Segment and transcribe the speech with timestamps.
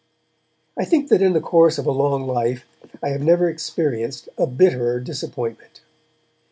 [0.75, 2.65] I think that in the course of a long life
[3.03, 5.81] I have never experienced a bitterer disappointment.